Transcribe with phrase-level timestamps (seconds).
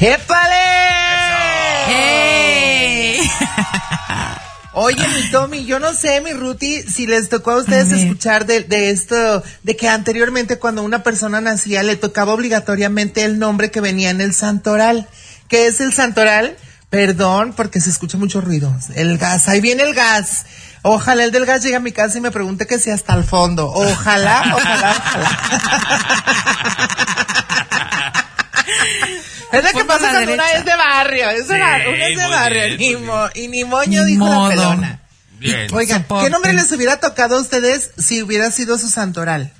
[0.00, 0.54] ¡Épale!
[1.88, 3.30] ¡Ey!
[4.72, 8.46] Oye, mi Tommy, yo no sé, mi Ruti, si les tocó a ustedes A escuchar
[8.46, 13.72] de, de esto, de que anteriormente cuando una persona nacía le tocaba obligatoriamente el nombre
[13.72, 15.08] que venía en el santoral.
[15.48, 16.56] ¿Qué es el santoral?
[16.90, 18.72] Perdón, porque se escucha mucho ruido.
[18.94, 20.46] El gas, ahí viene el gas.
[20.82, 23.24] Ojalá el del gas llegue a mi casa y me pregunte que si hasta el
[23.24, 23.66] fondo.
[23.66, 26.24] Ojalá, ojalá, ojalá.
[29.52, 32.18] Es lo que pasa cuando una es de barrio, es de Sí, barrio, una es
[32.18, 34.48] de barrio, bien, ni mo- y ni moño Ni dijo modo.
[34.48, 35.00] la pelona.
[35.38, 35.68] Bien.
[35.72, 39.52] Oigan, ¿qué nombre les hubiera tocado a ustedes si hubiera sido su santoral?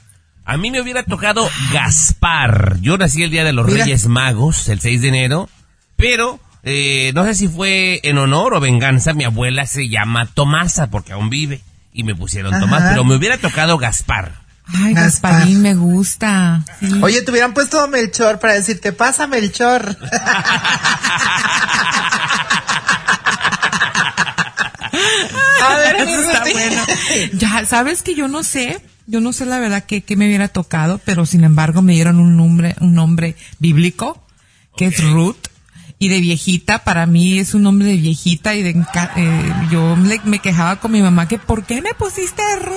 [0.45, 2.77] A mí me hubiera tocado Gaspar.
[2.81, 3.85] Yo nací el día de los Mira.
[3.85, 5.49] Reyes Magos, el 6 de enero,
[5.97, 9.13] pero eh, no sé si fue en honor o venganza.
[9.15, 11.61] Mi abuela se llama Tomasa porque aún vive
[11.93, 12.61] y me pusieron Ajá.
[12.61, 14.33] Tomás, pero me hubiera tocado Gaspar.
[14.75, 15.33] Ay, Gaspar.
[15.33, 16.63] Gasparín me gusta.
[16.81, 16.91] Sí.
[17.03, 19.97] Oye, te hubieran puesto Melchor para decirte, pasa Melchor.
[25.63, 26.83] a ver, Eso está bueno.
[27.35, 30.49] Ya, sabes que yo no sé, yo no sé la verdad que, que me hubiera
[30.49, 34.23] tocado, pero sin embargo me dieron un nombre, un nombre bíblico,
[34.77, 35.37] que es Ruth.
[36.01, 40.21] Y de viejita, para mí es un nombre de viejita y de eh, yo le-
[40.25, 42.77] me quejaba con mi mamá que ¿por qué me pusiste Ruth?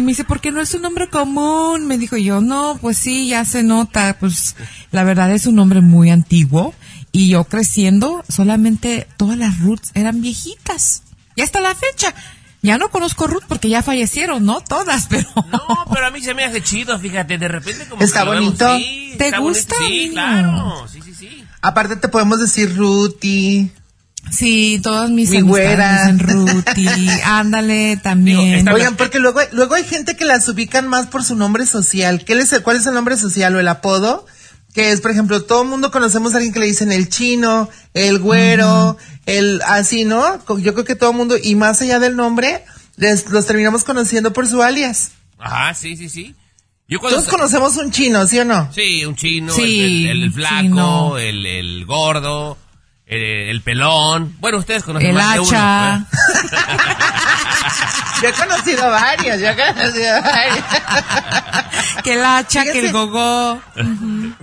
[0.00, 1.86] Y me dice, porque no es un nombre común.
[1.86, 4.16] Me dijo yo, no, pues sí, ya se nota.
[4.18, 4.56] Pues
[4.92, 6.72] la verdad es un nombre muy antiguo.
[7.12, 11.02] Y yo creciendo, solamente todas las Ruths eran viejitas.
[11.36, 12.14] Y hasta la fecha.
[12.62, 14.62] Ya no conozco Ruth porque ya fallecieron, ¿no?
[14.62, 15.28] Todas, pero...
[15.52, 18.76] No, pero a mí se me hace chido, fíjate, de repente como Está vemos, bonito.
[18.78, 21.44] sí, ¿Te está gusta, bonito, Sí, claro, sí, sí, sí.
[21.60, 23.70] Aparte te podemos decir Ruti.
[24.30, 26.02] Sí, todas mis Mi güera.
[26.12, 26.86] dicen Ruti.
[27.24, 28.64] Ándale, también.
[28.64, 32.24] Digo, Oigan, porque luego, luego hay gente que las ubican más por su nombre social.
[32.24, 34.26] ¿Qué les, ¿Cuál es el nombre social o el apodo?
[34.72, 37.68] Que es, por ejemplo, todo el mundo conocemos a alguien que le dicen el chino,
[37.92, 40.38] el güero, el así, ¿no?
[40.58, 42.64] Yo creo que todo el mundo, y más allá del nombre,
[42.96, 45.10] les, los terminamos conociendo por su alias.
[45.40, 46.36] Ajá, sí, sí, sí.
[46.86, 48.68] Yo Todos conocemos un chino, ¿sí o no?
[48.72, 51.18] Sí, un chino, Sí, el, el- el flaco, chino.
[51.18, 52.56] el, el gordo,
[53.10, 54.36] el, el pelón.
[54.38, 55.48] Bueno, ustedes conocen El más de uno.
[55.50, 56.06] hacha.
[58.22, 60.64] Yo he conocido varios, yo he conocido varios.
[62.04, 63.60] que el hacha, que el gogó.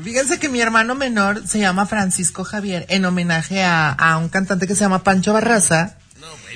[0.03, 4.65] Fíjense que mi hermano menor se llama Francisco Javier en homenaje a, a un cantante
[4.65, 5.95] que se llama Pancho Barraza.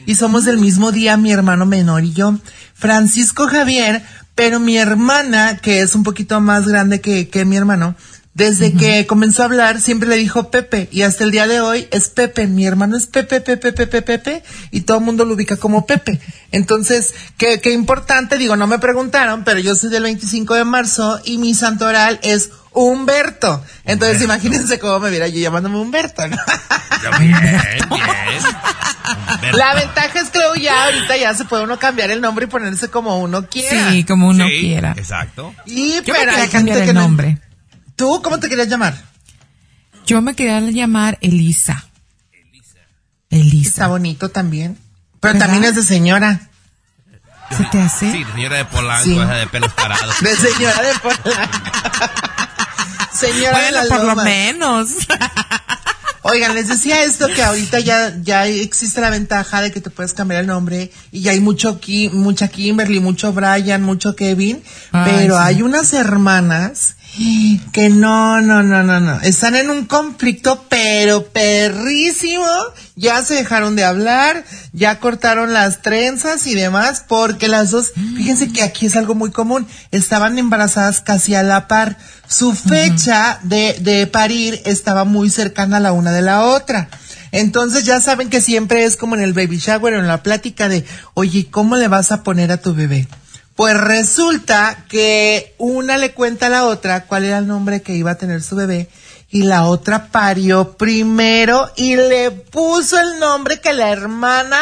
[0.08, 2.34] Y somos del mismo día, mi hermano menor y yo.
[2.74, 4.02] Francisco Javier,
[4.34, 7.94] pero mi hermana, que es un poquito más grande que, que mi hermano,
[8.34, 11.88] desde que comenzó a hablar siempre le dijo Pepe y hasta el día de hoy
[11.92, 12.47] es Pepe.
[12.47, 16.19] Mi hermano es Pepe, Pepe, Pepe, Pepe y todo el mundo lo ubica como Pepe.
[16.52, 21.19] Entonces, qué, qué importante, digo, no me preguntaron, pero yo soy del 25 de marzo
[21.25, 23.62] y mi santoral es Humberto.
[23.84, 26.38] Entonces, imagínense cómo me viera yo llamándome Humberto, ¿no?
[27.19, 27.59] Bien, bien.
[29.53, 32.48] La ventaja es que luego ya ahorita ya se puede uno cambiar el nombre y
[32.48, 33.92] ponerse como uno quiera.
[33.92, 34.94] Sí, como uno Sí, quiera.
[34.98, 35.53] Exacto.
[35.66, 37.38] Y Yo pero hay cambiar gente el que no- nombre.
[38.01, 39.00] ¿Tú cómo te querías llamar?
[40.07, 41.85] Yo me quería llamar Elisa.
[42.31, 43.88] Está Elisa.
[43.89, 44.75] bonito también.
[45.19, 45.45] Pero ¿Verdad?
[45.45, 46.50] también es de señora.
[47.56, 48.12] ¿Se te hace?
[48.12, 49.13] Sí, de señora de Polanco, Sí.
[49.19, 50.16] esa de pelos parados.
[50.19, 51.29] De señora de Polanco.
[53.13, 54.89] señora de Bueno, las por lo menos.
[56.23, 60.13] Oigan, les decía esto que ahorita ya, ya existe la ventaja de que te puedes
[60.13, 65.12] cambiar el nombre y ya hay mucho Ki- mucha Kimberly, mucho Brian, mucho Kevin, Ay,
[65.13, 65.44] pero sí.
[65.44, 66.95] hay unas hermanas
[67.74, 72.48] que no, no, no, no, no, están en un conflicto pero perrísimo,
[72.96, 78.54] ya se dejaron de hablar, ya cortaron las trenzas y demás porque las dos, fíjense
[78.54, 83.78] que aquí es algo muy común, estaban embarazadas casi a la par, su fecha de,
[83.82, 86.90] de parir estaba muy cercana a la una de la otra.
[87.34, 90.70] Entonces ya saben que siempre es como en el baby shower o en la plática
[90.70, 93.08] de, oye, ¿cómo le vas a poner a tu bebé?
[93.62, 98.10] Pues resulta que una le cuenta a la otra cuál era el nombre que iba
[98.10, 98.90] a tener su bebé
[99.30, 104.60] y la otra parió primero y le puso el nombre que la hermana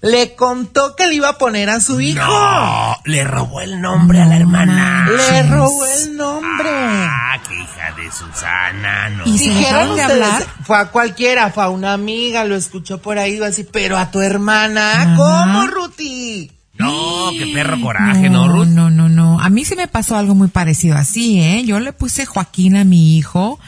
[0.00, 2.26] le contó que le iba a poner a su hijo.
[2.26, 5.08] No, le robó el nombre a la hermana.
[5.08, 6.70] Le robó el nombre.
[6.72, 9.26] Ah, qué hija de Susana, no.
[9.26, 10.46] Y se dejaron de ustedes, hablar.
[10.64, 14.10] Fue a cualquiera, fue a una amiga, lo escuchó por ahí, iba así, pero a
[14.10, 15.16] tu hermana, Ajá.
[15.16, 16.50] ¿cómo, Ruti?
[16.80, 18.68] No, qué perro coraje, ¿no, Ruth?
[18.68, 19.40] No, no, no.
[19.40, 21.64] A mí se me pasó algo muy parecido así, ¿eh?
[21.64, 23.58] Yo le puse Joaquín a mi hijo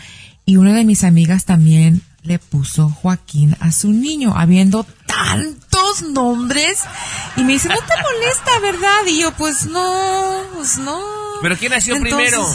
[0.45, 6.85] y una de mis amigas también le puso Joaquín a su niño, habiendo tantos nombres.
[7.37, 9.07] Y me dice, no te molesta, ¿verdad?
[9.09, 10.99] Y yo, pues no, pues no.
[11.43, 12.47] ¿Pero quién nació Entonces, primero?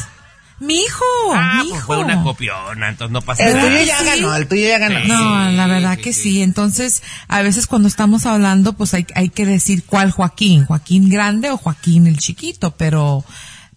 [0.59, 1.03] Mi hijo,
[1.35, 1.85] Ah, mi pues hijo.
[1.87, 3.67] fue una copiona, entonces no pasa El nada.
[3.67, 4.05] tuyo que ya sí?
[4.05, 4.99] ganó, el tuyo ya ganó.
[5.01, 5.07] Sí.
[5.07, 6.21] No, la verdad sí, que sí.
[6.23, 6.41] sí.
[6.41, 11.51] Entonces, a veces cuando estamos hablando, pues hay, hay que decir cuál Joaquín, Joaquín grande
[11.51, 13.23] o Joaquín el chiquito, pero,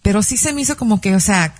[0.01, 1.53] pero sí se me hizo como que, o sea,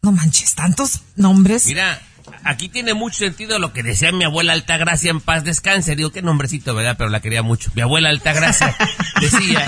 [0.00, 1.66] no manches, tantos nombres.
[1.66, 2.00] Mira,
[2.42, 5.96] aquí tiene mucho sentido lo que decía mi abuela Altagracia en paz descanse.
[5.96, 6.96] Digo, qué nombrecito, ¿verdad?
[6.96, 7.70] Pero la quería mucho.
[7.74, 8.74] Mi abuela Altagracia
[9.20, 9.66] decía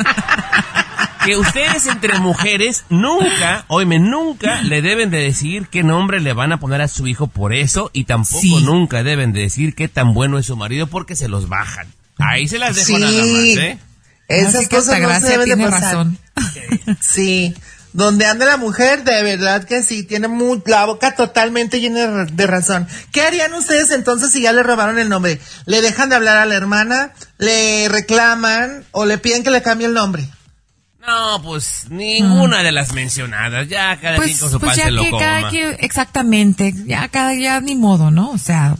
[1.25, 6.53] que ustedes entre mujeres nunca, oíme, nunca le deben de decir qué nombre le van
[6.53, 8.63] a poner a su hijo por eso y tampoco Sí.
[8.65, 11.87] nunca deben de decir qué tan bueno es su marido porque se los bajan.
[12.19, 12.99] Ahí se las dejo Sí.
[12.99, 13.29] nada más,
[13.65, 13.79] ¿eh?
[14.29, 15.83] Esas Así cosas no se deben de tiene pasar.
[15.83, 16.19] razón.
[17.01, 17.55] Sí.
[17.93, 22.47] Donde ande la mujer, de verdad que sí, tiene mu- la boca totalmente llena de
[22.49, 22.89] razón.
[23.13, 25.41] ¿Qué harían ustedes entonces si ya le robaron el nombre?
[25.67, 27.13] ¿Le dejan de hablar a la hermana?
[27.39, 28.85] ¿Le reclaman?
[28.91, 30.27] ¿O le piden que le cambie el nombre?
[31.07, 33.69] No, pues ninguna de las mencionadas.
[33.69, 35.23] Ya cada quien Pues, con su pues pan ya se lo que coma.
[35.23, 38.31] cada quien, exactamente, ya cada ya ni modo, ¿no?
[38.31, 38.75] O sea,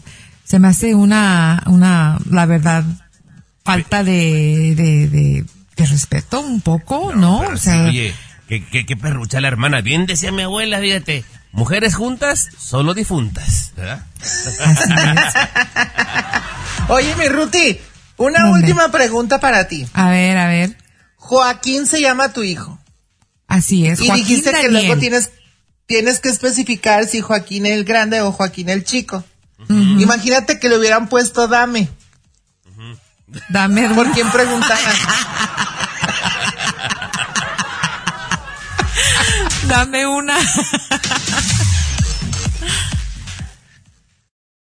[0.45, 2.85] se me hace una, una, la verdad,
[3.65, 5.45] falta de, de, de,
[5.77, 7.41] de respeto un poco, ¿no?
[7.41, 8.15] O sí, sea, oye,
[8.49, 9.81] qué, qué, qué perrucha la hermana.
[9.83, 11.25] Bien decía mi abuela, fíjate.
[11.53, 14.05] Mujeres juntas, solo difuntas, ¿verdad?
[14.21, 15.35] así es.
[16.89, 17.79] Oye, mi Ruti,
[18.17, 19.87] una última pregunta para ti.
[19.95, 20.77] A ver, a ver,
[21.25, 22.79] Joaquín se llama tu hijo.
[23.47, 23.99] así es.
[23.99, 25.31] Y Joaquín dijiste que luego tienes,
[25.87, 29.25] tienes que especificar si Joaquín el grande o Joaquín el chico.
[29.71, 31.89] Imagínate que le hubieran puesto dame.
[33.49, 34.95] Dame, ¿Por quién preguntaran?
[39.67, 40.37] dame una.